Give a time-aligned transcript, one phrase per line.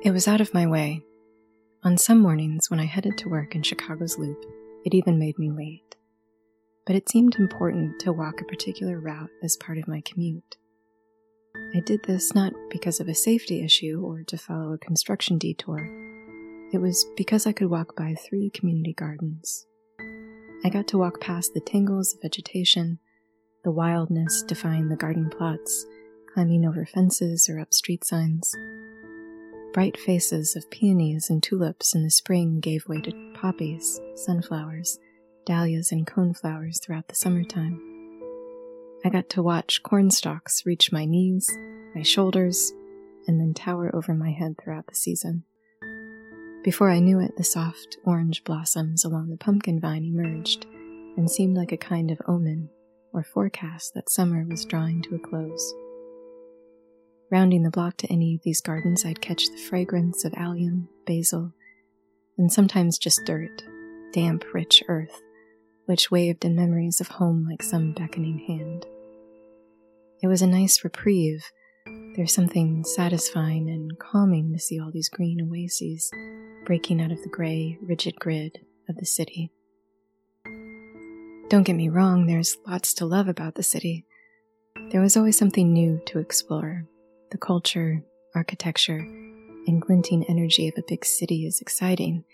[0.00, 1.02] It was out of my way.
[1.82, 4.44] On some mornings when I headed to work in Chicago's Loop,
[4.84, 5.96] it even made me late.
[6.86, 10.56] But it seemed important to walk a particular route as part of my commute.
[11.74, 15.90] I did this not because of a safety issue or to follow a construction detour.
[16.72, 19.66] It was because I could walk by three community gardens.
[20.64, 23.00] I got to walk past the tangles of vegetation,
[23.64, 25.84] the wildness defying the garden plots,
[26.32, 28.54] climbing over fences or up street signs.
[29.72, 34.98] Bright faces of peonies and tulips in the spring gave way to poppies, sunflowers,
[35.44, 37.80] dahlias, and coneflowers throughout the summertime.
[39.04, 41.48] I got to watch cornstalks reach my knees,
[41.94, 42.72] my shoulders,
[43.26, 45.44] and then tower over my head throughout the season.
[46.64, 50.66] Before I knew it, the soft orange blossoms along the pumpkin vine emerged
[51.16, 52.70] and seemed like a kind of omen
[53.12, 55.74] or forecast that summer was drawing to a close.
[57.30, 61.52] Rounding the block to any of these gardens, I'd catch the fragrance of allium, basil,
[62.38, 63.62] and sometimes just dirt,
[64.14, 65.20] damp, rich earth,
[65.84, 68.86] which waved in memories of home like some beckoning hand.
[70.22, 71.44] It was a nice reprieve.
[72.16, 76.10] There's something satisfying and calming to see all these green oases
[76.64, 79.52] breaking out of the gray, rigid grid of the city.
[81.50, 84.06] Don't get me wrong, there's lots to love about the city.
[84.90, 86.86] There was always something new to explore.
[87.30, 88.02] The culture,
[88.34, 88.98] architecture,
[89.66, 92.24] and glinting energy of a big city is exciting,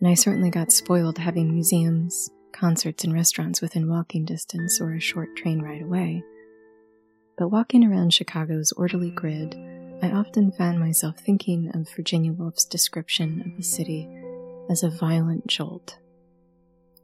[0.00, 5.00] and I certainly got spoiled having museums, concerts, and restaurants within walking distance or a
[5.00, 6.24] short train ride away.
[7.38, 9.54] But walking around Chicago's orderly grid,
[10.02, 14.08] I often found myself thinking of Virginia Woolf's description of the city
[14.68, 15.98] as a violent jolt.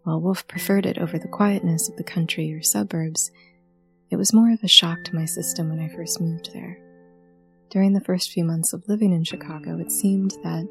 [0.03, 3.31] While Woolf preferred it over the quietness of the country or suburbs,
[4.11, 6.90] it was more of a shock to my system when I first moved there.
[7.71, 10.69] During the first few months of living in Chicago, it seemed that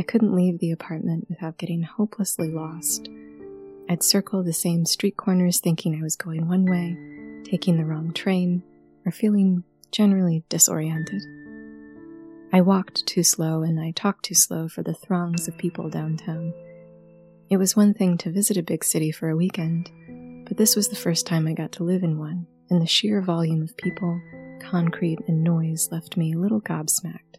[0.00, 3.08] I couldn't leave the apartment without getting hopelessly lost.
[3.88, 6.96] I'd circle the same street corners thinking I was going one way,
[7.48, 8.64] taking the wrong train,
[9.06, 11.22] or feeling generally disoriented.
[12.52, 16.52] I walked too slow and I talked too slow for the throngs of people downtown.
[17.48, 19.88] It was one thing to visit a big city for a weekend,
[20.48, 23.22] but this was the first time I got to live in one, and the sheer
[23.22, 24.20] volume of people,
[24.60, 27.38] concrete, and noise left me a little gobsmacked.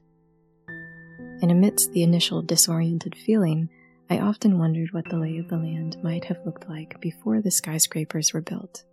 [0.67, 3.69] And amidst the initial disoriented feeling,
[4.09, 7.51] I often wondered what the lay of the land might have looked like before the
[7.51, 8.83] skyscrapers were built.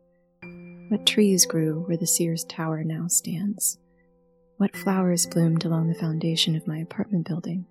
[0.88, 3.78] What trees grew where the Sears Tower now stands?
[4.56, 7.66] What flowers bloomed along the foundation of my apartment building?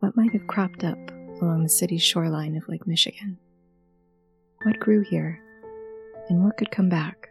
[0.00, 0.98] What might have cropped up
[1.42, 3.38] along the city's shoreline of Lake Michigan.
[4.62, 5.40] What grew here,
[6.28, 7.27] and what could come back?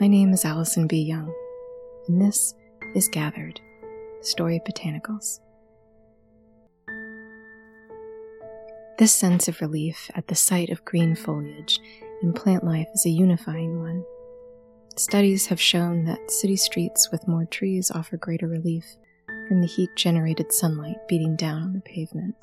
[0.00, 1.02] My name is Allison B.
[1.02, 1.34] Young,
[2.06, 2.54] and this
[2.94, 3.60] is Gathered
[4.20, 5.40] Storied Botanicals.
[8.98, 11.80] This sense of relief at the sight of green foliage
[12.22, 14.04] in plant life is a unifying one.
[14.96, 18.84] Studies have shown that city streets with more trees offer greater relief
[19.48, 22.36] from the heat generated sunlight beating down on the pavement.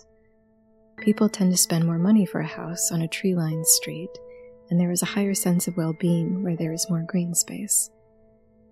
[0.97, 4.09] People tend to spend more money for a house on a tree lined street,
[4.69, 7.89] and there is a higher sense of well being where there is more green space.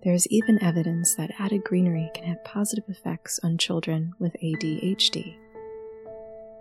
[0.02, 5.36] There is even evidence that added greenery can have positive effects on children with ADHD.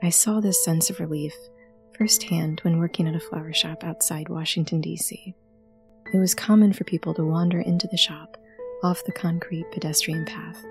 [0.02, 1.34] I saw this sense of relief
[1.98, 5.36] firsthand when working at a flower shop outside Washington, D.C.
[6.14, 8.38] It was common for people to wander into the shop
[8.84, 10.64] off the concrete pedestrian path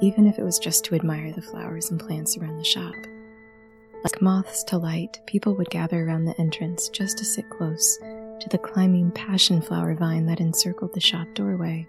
[0.00, 2.94] even if it was just to admire the flowers and plants around the shop.
[4.04, 8.48] Like moths to light, people would gather around the entrance just to sit close to
[8.50, 11.88] the climbing passion flower vine that encircled the shop doorway,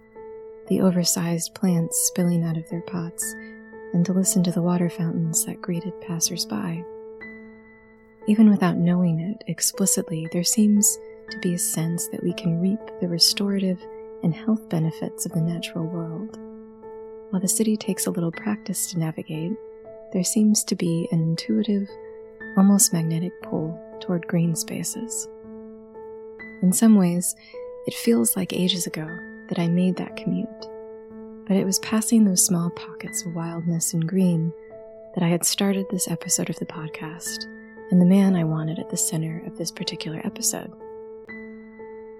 [0.70, 3.36] the oversized plants spilling out of their pots,
[3.94, 6.82] and to listen to the water fountains that greeted passers-by.
[8.28, 10.98] Even without knowing it explicitly, there seems
[11.32, 13.80] to be a sense that we can reap the restorative
[14.24, 16.40] and health benefits of the natural world.
[17.30, 19.52] While the city takes a little practice to navigate,
[20.14, 21.90] there seems to be an intuitive,
[22.58, 25.28] almost magnetic pull toward green spaces.
[26.62, 27.36] In some ways,
[27.88, 29.08] it feels like ages ago
[29.50, 30.48] that I made that commute,
[31.48, 34.52] but it was passing those small pockets of wildness and green
[35.14, 37.46] that I had started this episode of the podcast
[37.92, 40.72] and the man I wanted at the center of this particular episode.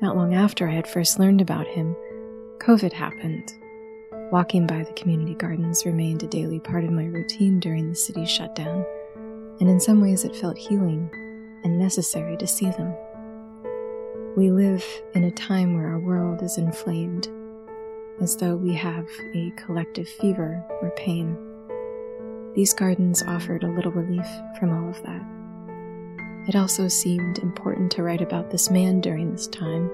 [0.02, 1.96] Not long after I had first learned about him,
[2.60, 3.52] COVID happened
[4.32, 8.30] Walking by the community gardens remained a daily part of my routine during the city's
[8.30, 8.84] shutdown,
[9.60, 11.10] and in some ways it felt healing
[11.64, 12.94] and necessary to see them.
[14.36, 17.30] We live in a time where our world is inflamed.
[18.22, 21.38] as though we have a collective fever or pain.
[22.56, 25.22] These gardens offered a little relief from all of that.
[26.48, 29.90] It also seemed important to write about this man during this time,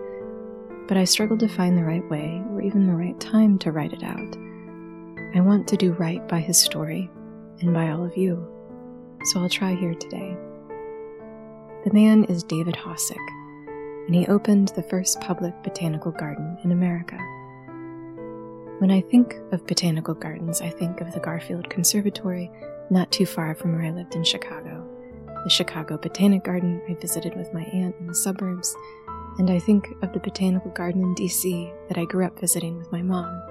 [0.88, 3.94] but I struggled to find the right way or even the right time to write
[3.94, 4.38] it out.
[5.34, 7.10] I want to do right by his story
[7.62, 8.46] and by all of you,
[9.26, 10.36] so I'll try here today.
[11.84, 13.18] The man is David Hosack,
[14.06, 17.18] and he opened the first public botanical garden in America.
[18.80, 22.52] When I think of botanical gardens, I think of the Garfield Conservatory,
[22.90, 24.88] not too far from where I lived in Chicago,
[25.44, 28.76] the Chicago Botanic Garden I visited with my aunt in the suburbs,
[29.38, 32.92] and I think of the Botanical Garden in DC that I grew up visiting with
[32.92, 33.42] my mom.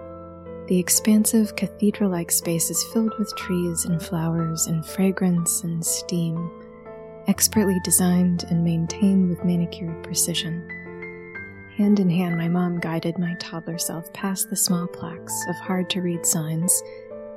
[0.70, 6.48] The expansive cathedral like space is filled with trees and flowers and fragrance and steam
[7.26, 10.64] expertly designed and maintained with manicured precision.
[11.76, 15.90] Hand in hand, my mom guided my toddler self past the small plaques of hard
[15.90, 16.84] to read signs,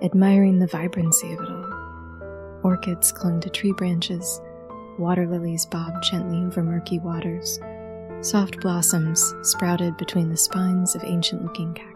[0.03, 2.59] admiring the vibrancy of it all.
[2.61, 4.41] Orchids clung to tree branches,
[4.99, 7.59] water lilies bobbed gently over murky waters,
[8.21, 11.92] soft blossoms sprouted between the spines of ancient looking cacti.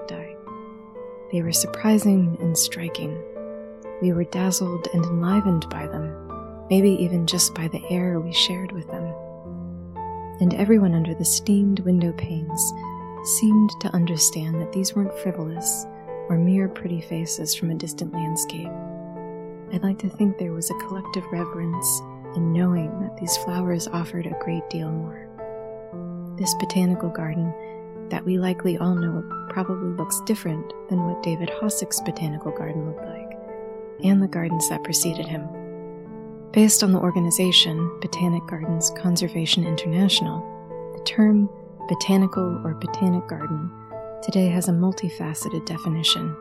[1.31, 3.21] They were surprising and striking.
[4.01, 6.27] We were dazzled and enlivened by them
[6.69, 9.03] maybe even just by the air we shared with them.
[10.39, 12.73] And everyone under the steamed window panes
[13.39, 15.85] seemed to understand that these weren't frivolous
[16.29, 18.69] or mere pretty faces from a distant landscape.
[19.73, 22.01] I'd like to think there was a collective reverence
[22.35, 25.27] in knowing that these flowers offered a great deal more.
[26.37, 27.53] This botanical garden
[28.09, 33.05] that we likely all know probably looks different than what David Hosack's botanical garden looked
[33.05, 33.37] like,
[34.03, 35.47] and the gardens that preceded him.
[36.51, 40.41] Based on the organization Botanic Gardens Conservation International,
[40.97, 41.49] the term
[41.87, 43.69] botanical or botanic garden
[44.23, 46.35] today has a multifaceted definition.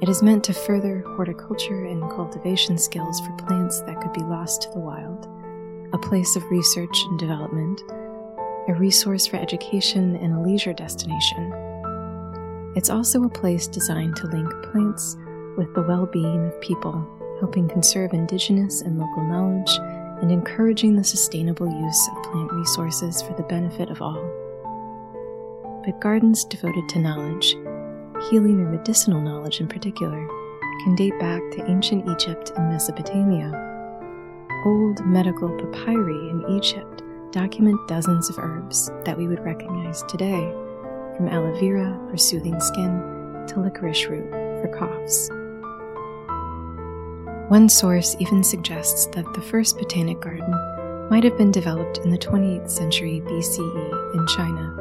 [0.00, 4.62] It is meant to further horticulture and cultivation skills for plants that could be lost
[4.62, 5.26] to the wild,
[5.92, 7.82] a place of research and development,
[8.68, 11.52] a resource for education, and a leisure destination.
[12.76, 15.16] It's also a place designed to link plants
[15.56, 17.06] with the well being of people
[17.40, 19.70] helping conserve indigenous and local knowledge,
[20.20, 24.20] and encouraging the sustainable use of plant resources for the benefit of all.
[25.84, 27.50] But gardens devoted to knowledge,
[28.28, 30.28] healing or medicinal knowledge in particular,
[30.82, 33.52] can date back to ancient Egypt and Mesopotamia.
[34.66, 37.02] Old medical papyri in Egypt
[37.32, 40.50] document dozens of herbs that we would recognize today,
[41.16, 45.30] from aloe vera for soothing skin to licorice root for coughs.
[47.50, 50.50] One source even suggests that the first botanic garden
[51.10, 54.74] might have been developed in the 28th century BCE in China.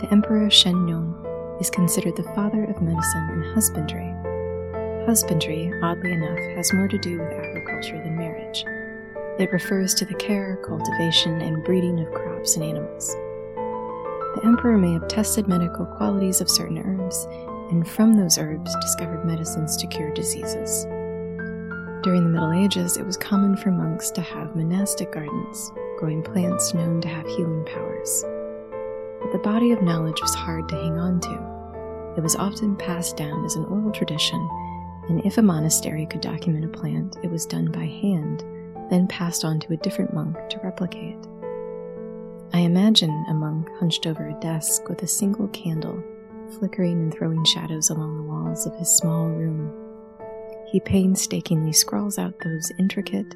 [0.00, 1.16] The Emperor Shen Nong
[1.60, 4.14] is considered the father of medicine and husbandry.
[5.06, 8.09] Husbandry, oddly enough, has more to do with agriculture than.
[9.40, 13.08] It refers to the care, cultivation, and breeding of crops and animals.
[14.34, 17.26] The emperor may have tested medical qualities of certain herbs,
[17.70, 20.84] and from those herbs discovered medicines to cure diseases.
[22.02, 26.74] During the Middle Ages, it was common for monks to have monastic gardens, growing plants
[26.74, 28.22] known to have healing powers.
[29.22, 32.14] But the body of knowledge was hard to hang on to.
[32.18, 34.46] It was often passed down as an oral tradition,
[35.08, 38.44] and if a monastery could document a plant, it was done by hand,
[38.90, 41.16] then passed on to a different monk to replicate.
[42.52, 46.02] I imagine a monk hunched over a desk with a single candle,
[46.58, 49.80] flickering and throwing shadows along the walls of his small room
[50.70, 53.34] he painstakingly scrawls out those intricate,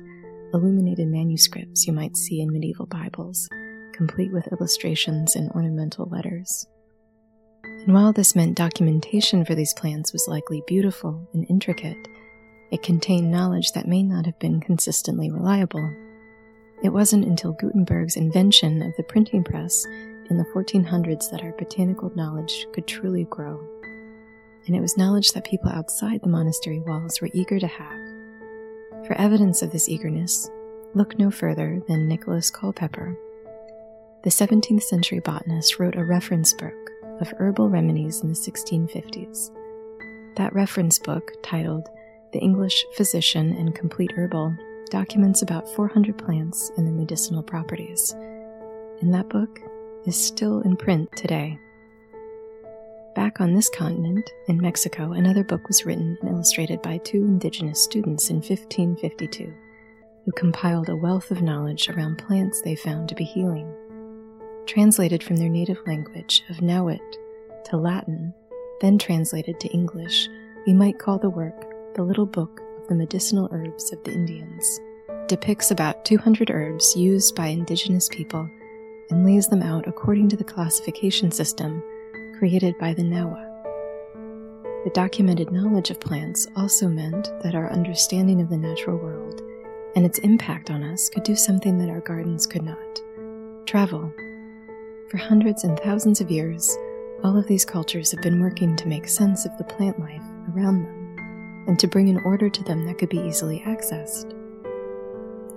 [0.52, 3.48] illuminated manuscripts you might see in medieval Bibles,
[3.92, 6.66] complete with illustrations and ornamental letters.
[7.64, 11.96] And while this meant documentation for these plans was likely beautiful and intricate,
[12.74, 15.90] it contained knowledge that may not have been consistently reliable.
[16.82, 19.86] It wasn't until Gutenberg's invention of the printing press
[20.28, 23.58] in the 1400s that our botanical knowledge could truly grow
[24.66, 28.00] and it was knowledge that people outside the monastery walls were eager to have.
[29.06, 30.50] For evidence of this eagerness,
[30.94, 33.16] look no further than Nicholas Culpeper.
[34.22, 36.72] The 17th century botanist wrote a reference book
[37.20, 39.50] of herbal remedies in the 1650s.
[40.36, 41.88] That reference book, titled
[42.34, 44.56] The English Physician and Complete Herbal,
[44.90, 48.12] documents about 400 plants and their medicinal properties.
[49.00, 49.60] And that book
[50.04, 51.56] is still in print today.
[53.14, 57.80] Back on this continent, in Mexico, another book was written and illustrated by two indigenous
[57.80, 59.54] students in 1552,
[60.24, 63.72] who compiled a wealth of knowledge around plants they found to be healing.
[64.66, 67.04] Translated from their native language of Nahuatl
[67.66, 68.34] to Latin,
[68.80, 70.28] then translated to English,
[70.66, 74.80] we might call the work The Little Book of the Medicinal Herbs of the Indians,
[75.28, 78.50] depicts about 200 herbs used by indigenous people
[79.10, 81.80] and lays them out according to the classification system
[82.36, 83.48] created by the Nahua.
[84.82, 89.40] The documented knowledge of plants also meant that our understanding of the natural world
[89.94, 93.00] and its impact on us could do something that our gardens could not
[93.66, 94.12] travel.
[95.10, 96.76] For hundreds and thousands of years,
[97.22, 100.82] all of these cultures have been working to make sense of the plant life around
[100.82, 101.03] them
[101.66, 104.32] and to bring an order to them that could be easily accessed.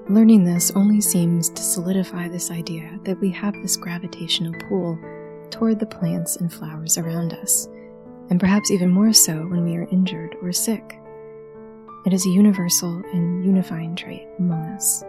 [0.10, 4.98] Learning this only seems to solidify this idea that we have this gravitational pull
[5.50, 7.68] toward the plants and flowers around us,
[8.30, 11.00] and perhaps even more so when we are injured or sick.
[12.06, 15.04] It is a universal and unifying trait among us.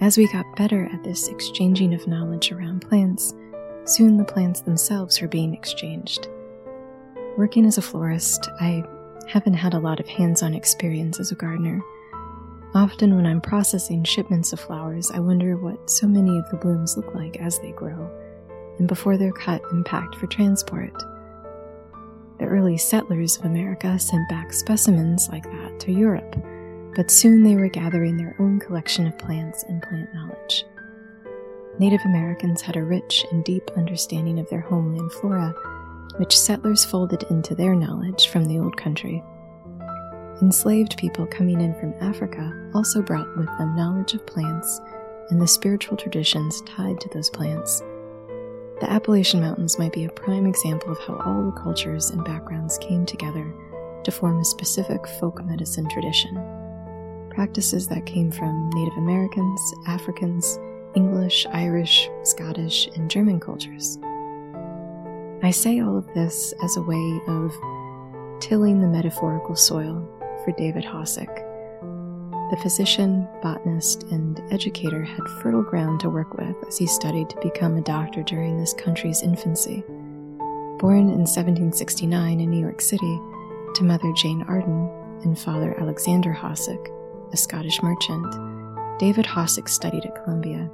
[0.00, 3.34] As we got better at this exchanging of knowledge around plants,
[3.84, 6.28] soon the plants themselves were being exchanged.
[7.36, 8.84] Working as a florist, I
[9.26, 11.82] haven't had a lot of hands on experience as a gardener.
[12.74, 16.96] Often, when I'm processing shipments of flowers, I wonder what so many of the blooms
[16.96, 18.10] look like as they grow,
[18.78, 20.92] and before they're cut and packed for transport.
[22.38, 26.36] The early settlers of America sent back specimens like that to Europe,
[26.94, 30.64] but soon they were gathering their own collection of plants and plant knowledge.
[31.78, 35.54] Native Americans had a rich and deep understanding of their homeland flora
[36.16, 39.22] which settlers folded into their knowledge from the old country.
[40.42, 44.80] Enslaved people coming in from Africa also brought with them knowledge of plants
[45.30, 47.80] and the spiritual traditions tied to those plants.
[48.80, 52.76] The Appalachian Mountains might be a prime example of how all the cultures and backgrounds
[52.78, 53.50] came together
[54.04, 56.34] to form a specific folk medicine tradition.
[57.30, 60.58] Practices that came from Native Americans, Africans,
[60.94, 63.98] English, Irish, Scottish, and German cultures.
[65.42, 67.52] I say all of this as a way of
[68.40, 70.08] tilling the metaphorical soil
[70.44, 71.44] for David Hosack.
[72.50, 77.40] The physician, botanist, and educator had fertile ground to work with as he studied to
[77.40, 79.82] become a doctor during this country's infancy.
[80.78, 83.20] Born in 1769 in New York City
[83.74, 84.88] to Mother Jane Arden
[85.22, 86.88] and Father Alexander Hosack,
[87.32, 90.70] a Scottish merchant, David Hosack studied at Columbia,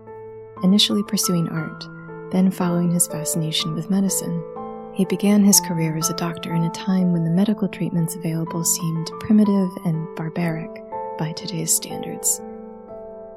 [0.63, 1.85] initially pursuing art,
[2.31, 4.45] then following his fascination with medicine.
[4.95, 8.63] He began his career as a doctor in a time when the medical treatments available
[8.63, 10.71] seemed primitive and barbaric
[11.19, 12.43] by today's standards.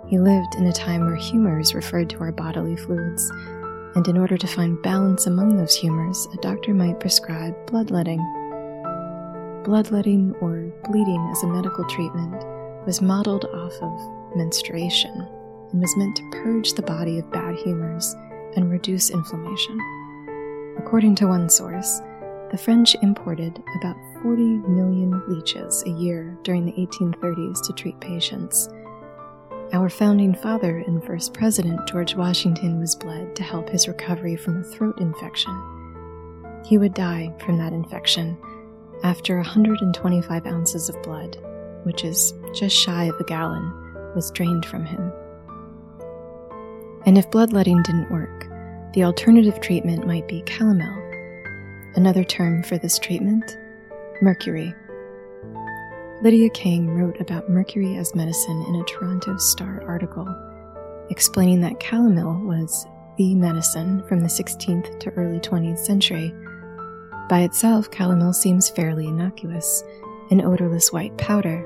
[0.07, 3.31] He lived in a time where humors referred to our bodily fluids,
[3.95, 8.19] and in order to find balance among those humors, a doctor might prescribe bloodletting.
[9.63, 12.35] Bloodletting, or bleeding as a medical treatment,
[12.85, 15.25] was modeled off of menstruation
[15.71, 18.13] and was meant to purge the body of bad humors
[18.57, 20.04] and reduce inflammation.
[20.85, 21.99] According to one source,
[22.51, 28.69] the French imported about 40 million leeches a year during the 1830s to treat patients.
[29.73, 34.61] Our founding father and first president, George Washington, was bled to help his recovery from
[34.61, 36.61] a throat infection.
[36.63, 38.37] He would die from that infection
[39.03, 41.35] after 125 ounces of blood,
[41.81, 43.73] which is just shy of a gallon,
[44.13, 45.11] was drained from him.
[47.07, 48.44] And if bloodletting didn't work,
[48.95, 51.01] the alternative treatment might be calomel.
[51.95, 53.57] Another term for this treatment,
[54.21, 54.73] mercury.
[56.21, 60.25] Lydia King wrote about mercury as medicine in a Toronto Star article,
[61.09, 62.87] explaining that calomel was
[63.17, 66.33] the medicine from the 16th to early 20th century.
[67.27, 69.83] By itself, calomel seems fairly innocuous,
[70.31, 71.65] an odorless white powder,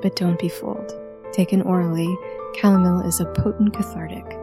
[0.00, 0.90] but don't be fooled.
[1.32, 2.16] Taken orally,
[2.56, 4.38] calomel is a potent cathartic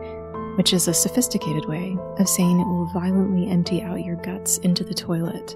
[0.60, 4.84] which is a sophisticated way of saying it will violently empty out your guts into
[4.84, 5.56] the toilet.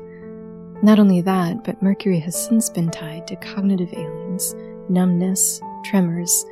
[0.82, 4.56] Not only that, but mercury has since been tied to cognitive aliens,
[4.88, 6.46] numbness, tremors,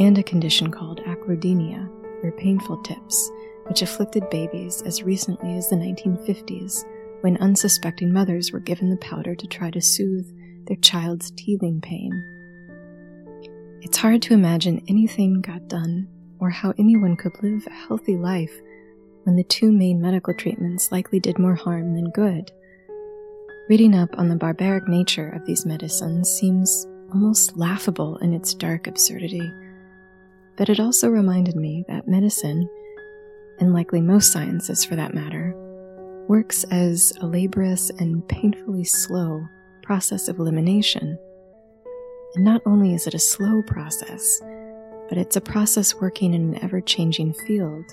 [0.00, 1.88] and a condition called acrodynia,
[2.24, 3.30] or painful tips,
[3.68, 6.84] which afflicted babies as recently as the 1950s
[7.20, 10.26] when unsuspecting mothers were given the powder to try to soothe
[10.66, 12.10] their child's teething pain.
[13.80, 16.08] It's hard to imagine anything got done
[16.40, 18.52] or how anyone could live a healthy life
[19.24, 22.50] when the two main medical treatments likely did more harm than good.
[23.68, 28.86] Reading up on the barbaric nature of these medicines seems almost laughable in its dark
[28.86, 29.52] absurdity,
[30.56, 32.68] but it also reminded me that medicine,
[33.60, 35.54] and likely most sciences for that matter,
[36.28, 39.44] works as a laborious and painfully slow
[39.82, 41.18] process of elimination.
[42.34, 44.40] And not only is it a slow process,
[45.10, 47.84] but it's a process working in an ever changing field.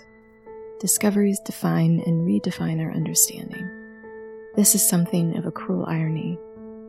[0.80, 3.68] Discoveries define and redefine our understanding.
[4.56, 6.38] This is something of a cruel irony,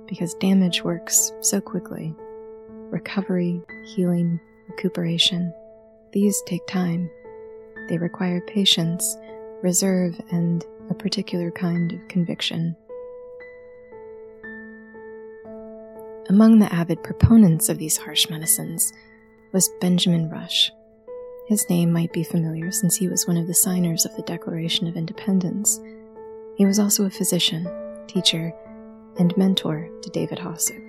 [0.07, 2.15] because damage works so quickly.
[2.91, 5.51] Recovery, healing, recuperation,
[6.13, 7.11] these take time.
[7.89, 9.17] They require patience,
[9.63, 12.77] reserve, and a particular kind of conviction.
[16.29, 18.93] Among the avid proponents of these harsh medicines
[19.53, 20.71] was Benjamin Rush.
[21.47, 24.87] His name might be familiar since he was one of the signers of the Declaration
[24.87, 25.81] of Independence.
[26.57, 27.67] He was also a physician,
[28.07, 28.53] teacher,
[29.19, 30.85] and mentor to David Hosack.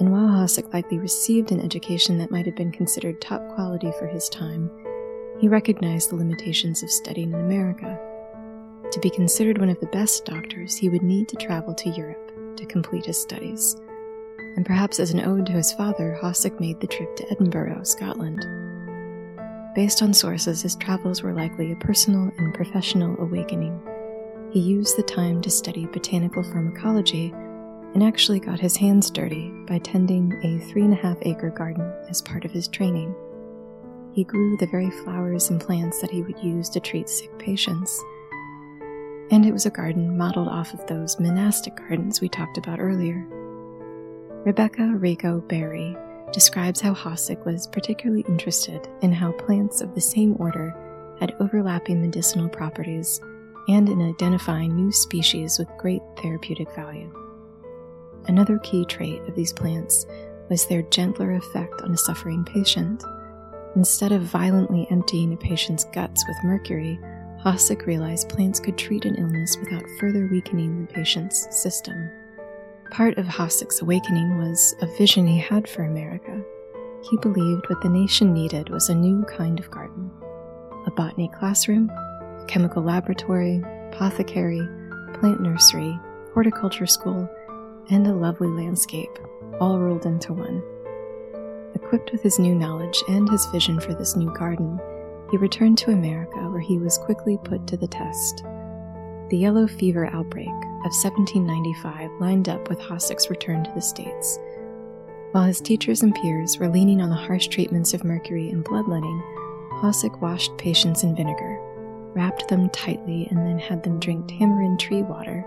[0.00, 4.06] And while Hosack likely received an education that might have been considered top quality for
[4.06, 4.70] his time,
[5.38, 7.98] he recognized the limitations of studying in America.
[8.90, 12.56] To be considered one of the best doctors, he would need to travel to Europe
[12.56, 13.76] to complete his studies.
[14.56, 18.46] And perhaps as an ode to his father, Hosack made the trip to Edinburgh, Scotland.
[19.74, 23.80] Based on sources, his travels were likely a personal and professional awakening.
[24.52, 27.32] He used the time to study botanical pharmacology
[27.94, 31.90] and actually got his hands dirty by tending a three and a half acre garden
[32.08, 33.14] as part of his training.
[34.12, 37.98] He grew the very flowers and plants that he would use to treat sick patients
[39.32, 43.26] and it was a garden modeled off of those monastic gardens we talked about earlier.
[44.44, 45.96] Rebecca Rego Barry
[46.32, 50.74] describes how Hosack was particularly interested in how plants of the same order
[51.20, 53.20] had overlapping medicinal properties
[53.68, 57.08] and in identifying new species with great therapeutic value.
[58.26, 60.06] Another key trait of these plants
[60.48, 63.04] was their gentler effect on a suffering patient.
[63.76, 66.98] Instead of violently emptying a patient's guts with mercury,
[67.44, 72.10] Hosack realized plants could treat an illness without further weakening the patient's system.
[72.92, 76.44] Part of Hosack's awakening was a vision he had for America.
[77.08, 80.10] He believed what the nation needed was a new kind of garden
[80.86, 83.62] a botany classroom, a chemical laboratory,
[83.92, 84.60] apothecary,
[85.14, 85.98] plant nursery,
[86.34, 87.30] horticulture school,
[87.88, 89.18] and a lovely landscape,
[89.58, 90.62] all rolled into one.
[91.74, 94.78] Equipped with his new knowledge and his vision for this new garden,
[95.30, 98.44] he returned to America where he was quickly put to the test.
[99.30, 100.50] The yellow fever outbreak
[100.84, 104.38] of 1795 lined up with Hosack's return to the States.
[105.32, 109.22] While his teachers and peers were leaning on the harsh treatments of mercury and bloodletting,
[109.80, 111.58] Hosack washed patients in vinegar,
[112.14, 115.44] wrapped them tightly, and then had them drink tamarind tree water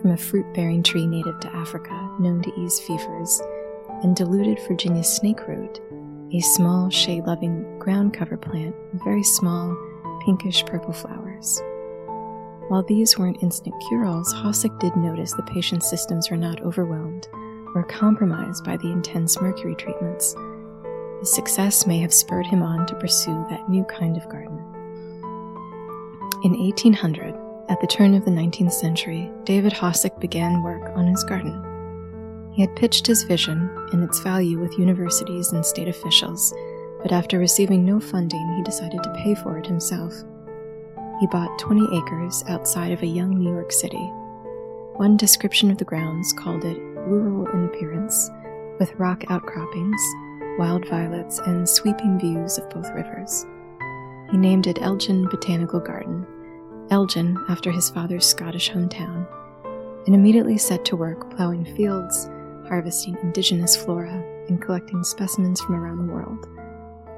[0.00, 3.42] from a fruit bearing tree native to Africa known to ease fevers,
[4.02, 5.80] and diluted Virginia snake root
[6.32, 9.76] a small, shade loving ground cover plant with very small,
[10.24, 11.60] pinkish purple flowers.
[12.68, 17.28] While these weren't instant cure alls, Hosack did notice the patient's systems were not overwhelmed
[17.76, 20.34] or compromised by the intense mercury treatments.
[21.20, 24.58] His success may have spurred him on to pursue that new kind of garden.
[26.42, 27.34] In 1800,
[27.68, 31.62] at the turn of the 19th century, David Hosack began work on his garden.
[32.52, 36.52] He had pitched his vision and its value with universities and state officials,
[37.02, 40.12] but after receiving no funding, he decided to pay for it himself.
[41.20, 44.12] He bought 20 acres outside of a young New York City.
[44.96, 48.30] One description of the grounds called it rural in appearance,
[48.78, 50.00] with rock outcroppings,
[50.58, 53.46] wild violets, and sweeping views of both rivers.
[54.30, 56.26] He named it Elgin Botanical Garden,
[56.90, 59.26] Elgin after his father's Scottish hometown,
[60.06, 62.28] and immediately set to work plowing fields,
[62.68, 66.46] harvesting indigenous flora and collecting specimens from around the world,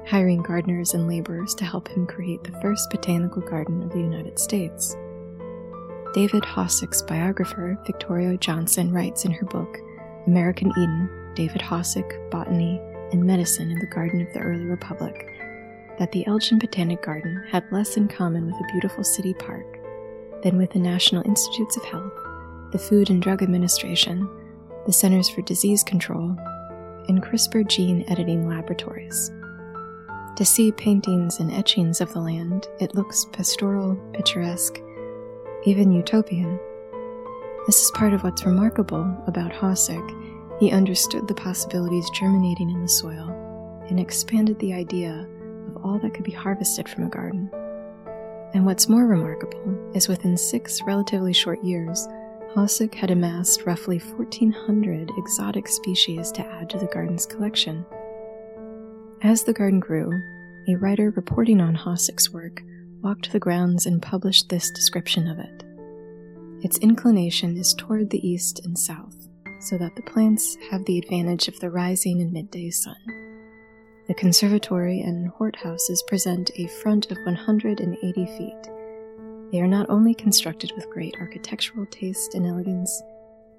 [0.07, 4.39] hiring gardeners and laborers to help him create the first botanical garden of the United
[4.39, 4.95] States.
[6.13, 9.77] David Hosack's biographer, Victoria Johnson, writes in her book,
[10.25, 12.81] American Eden David Hosack, Botany,
[13.11, 15.27] and Medicine in the Garden of the Early Republic,
[15.97, 19.65] that the Elgin Botanic Garden had less in common with a beautiful city park
[20.43, 22.13] than with the National Institutes of Health,
[22.71, 24.27] the Food and Drug Administration,
[24.85, 26.35] the Centers for Disease Control,
[27.07, 29.31] and CRISPR gene editing laboratories.
[30.35, 34.79] To see paintings and etchings of the land, it looks pastoral, picturesque,
[35.65, 36.57] even utopian.
[37.65, 40.59] This is part of what's remarkable about Hosack.
[40.59, 43.29] He understood the possibilities germinating in the soil
[43.89, 45.27] and expanded the idea
[45.67, 47.49] of all that could be harvested from a garden.
[48.53, 52.07] And what's more remarkable is within six relatively short years,
[52.55, 57.85] Hosack had amassed roughly 1,400 exotic species to add to the garden's collection.
[59.21, 60.23] As the garden grew,
[60.69, 62.61] a writer reporting on Hosack's work
[63.01, 65.63] walked the grounds and published this description of it.
[66.63, 69.27] Its inclination is toward the east and south,
[69.59, 72.95] so that the plants have the advantage of the rising and midday sun.
[74.07, 78.69] The conservatory and hot houses present a front of 180 feet,
[79.51, 83.03] They are not only constructed with great architectural taste and elegance,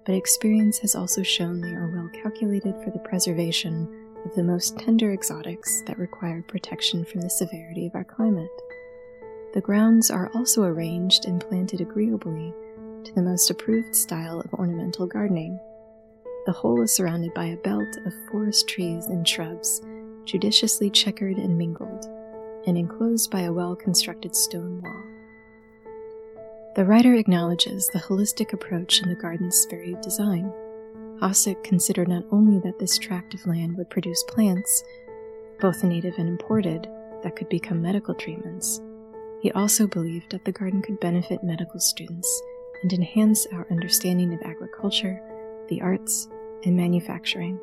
[0.07, 4.79] but experience has also shown they are well calculated for the preservation of the most
[4.79, 8.51] tender exotics that require protection from the severity of our climate.
[9.53, 12.55] The grounds are also arranged and planted agreeably
[13.05, 15.59] to the most approved style of ornamental gardening.
[16.47, 19.83] The whole is surrounded by a belt of forest trees and shrubs,
[20.25, 22.05] judiciously checkered and mingled,
[22.67, 25.03] and enclosed by a well constructed stone wall.
[26.77, 30.53] The writer acknowledges the holistic approach in the garden's very design.
[31.21, 34.83] Hosack considered not only that this tract of land would produce plants,
[35.61, 36.89] both native and imported,
[37.23, 38.81] that could become medical treatments,
[39.41, 42.43] he also believed that the garden could benefit medical students
[42.83, 45.21] and enhance our understanding of agriculture,
[45.69, 46.29] the arts,
[46.65, 47.59] and manufacturing.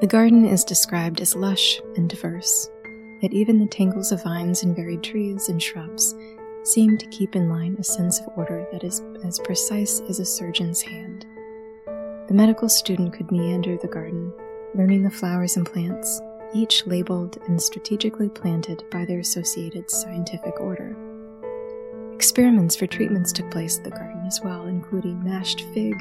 [0.00, 2.68] The garden is described as lush and diverse,
[3.20, 6.14] yet even the tangles of vines and varied trees and shrubs
[6.64, 10.24] seem to keep in line a sense of order that is as precise as a
[10.24, 11.24] surgeon's hand.
[12.32, 14.32] The medical student could meander the garden,
[14.74, 16.18] learning the flowers and plants,
[16.54, 20.96] each labeled and strategically planted by their associated scientific order.
[22.14, 25.92] Experiments for treatments took place at the garden as well, including mashed fig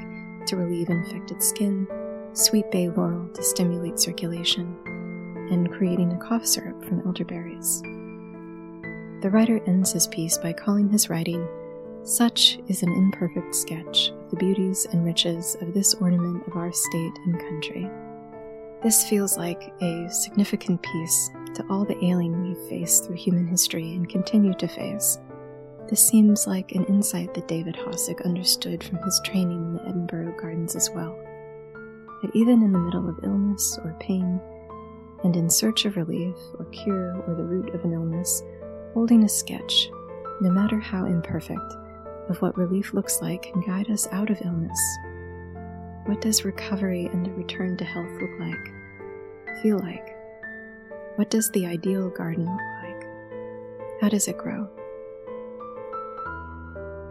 [0.48, 1.86] to relieve infected skin,
[2.32, 4.74] sweet bay laurel to stimulate circulation,
[5.52, 7.82] and creating a cough syrup from elderberries.
[9.22, 11.46] The writer ends his piece by calling his writing,
[12.04, 16.72] Such is an imperfect sketch of the beauties and riches of this ornament of our
[16.72, 17.88] state and country.
[18.82, 23.94] This feels like a significant piece to all the ailing we've faced through human history
[23.94, 25.20] and continue to face.
[25.90, 30.36] This seems like an insight that David Hosack understood from his training in the Edinburgh
[30.42, 31.16] Gardens as well.
[32.24, 34.42] That even in the middle of illness or pain,
[35.24, 38.42] and in search of relief or cure or the root of an illness,
[38.96, 39.92] holding a sketch,
[40.40, 41.76] no matter how imperfect,
[42.30, 44.80] of what relief looks like can guide us out of illness
[46.06, 49.62] what does recovery and a return to health look like?
[49.62, 50.18] Feel like?
[51.16, 54.02] What does the ideal garden look like?
[54.02, 54.68] How does it grow?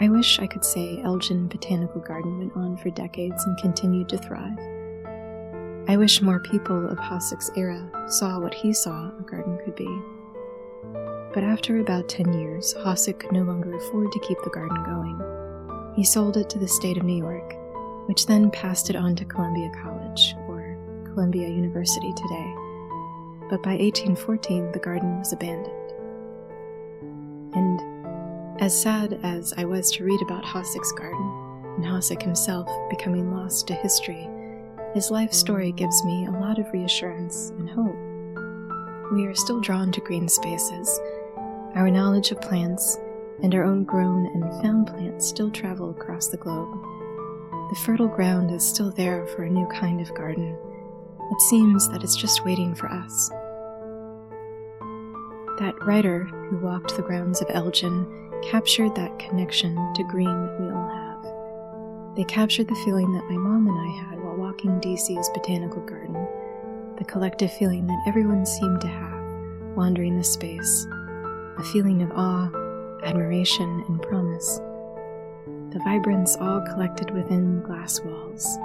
[0.00, 4.18] I wish I could say Elgin Botanical Garden went on for decades and continued to
[4.18, 4.58] thrive.
[5.88, 9.88] I wish more people of Hosack's era saw what he saw a garden could be.
[11.32, 15.92] But after about 10 years, Hosack could no longer afford to keep the garden going.
[15.94, 17.60] He sold it to the state of New York
[18.10, 22.54] which then passed it on to Columbia College, or Columbia University today.
[23.48, 25.92] But by 1814, the garden was abandoned.
[27.54, 33.32] And as sad as I was to read about Hosack's garden, and Hosack himself becoming
[33.32, 34.28] lost to history,
[34.92, 39.12] his life story gives me a lot of reassurance and hope.
[39.12, 41.00] We are still drawn to green spaces.
[41.74, 42.98] Our knowledge of plants
[43.42, 46.78] and our own grown and found plants still travel across the globe
[47.70, 50.58] the fertile ground is still there for a new kind of garden.
[51.30, 53.28] It seems that it's just waiting for us.
[55.60, 58.08] That writer who walked the grounds of Elgin
[58.50, 62.16] captured that connection to green that we all have.
[62.16, 66.26] They captured the feeling that my mom and I had while walking DC's botanical garden,
[66.98, 69.20] the collective feeling that everyone seemed to have
[69.76, 70.88] wandering the space,
[71.60, 72.48] a feeling of awe,
[73.02, 74.60] admiration, and promise
[75.72, 78.58] the vibrance all collected within glass walls.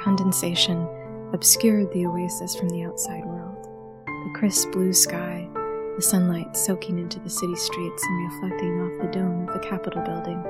[0.00, 0.88] Condensation
[1.32, 3.68] obscured the oasis from the outside world.
[4.06, 5.48] The crisp blue sky,
[5.96, 10.02] the sunlight soaking into the city streets and reflecting off the dome of the Capitol
[10.02, 10.42] building.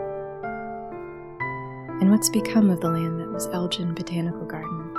[2.02, 4.90] And what's become of the land that was Elgin Botanical Garden?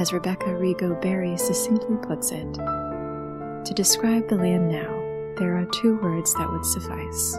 [0.00, 2.58] As Rebecca Rego Barry succinctly puts it,
[3.64, 4.94] to describe the land now,
[5.36, 7.36] there are two words that would suffice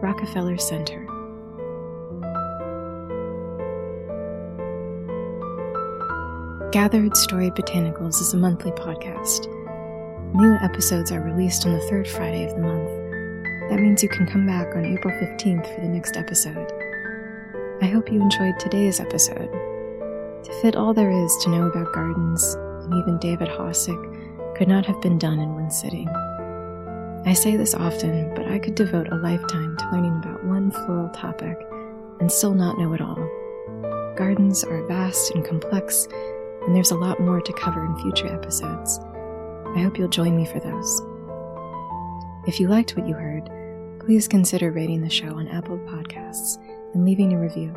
[0.00, 1.06] Rockefeller Center.
[6.72, 9.46] Gathered Storied Botanicals is a monthly podcast.
[10.34, 12.90] New episodes are released on the third Friday of the month.
[13.70, 16.72] That means you can come back on April 15th for the next episode.
[17.80, 19.50] I hope you enjoyed today's episode.
[20.44, 24.13] To fit all there is to know about gardens, and even David Hosack,
[24.54, 26.08] could not have been done in one sitting.
[27.26, 31.08] I say this often, but I could devote a lifetime to learning about one floral
[31.08, 31.58] topic
[32.20, 33.18] and still not know it all.
[34.16, 36.06] Gardens are vast and complex,
[36.66, 39.00] and there's a lot more to cover in future episodes.
[39.74, 41.02] I hope you'll join me for those.
[42.46, 43.50] If you liked what you heard,
[44.00, 46.58] please consider rating the show on Apple Podcasts
[46.92, 47.74] and leaving a review.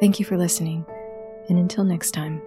[0.00, 0.86] Thank you for listening.
[1.48, 2.42] And until next time.